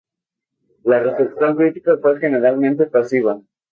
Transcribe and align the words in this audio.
La 0.83 0.97
recepción 0.99 1.55
crítica 1.57 1.95
fue 2.01 2.17
generalmente 2.19 2.87
positiva. 2.87 3.39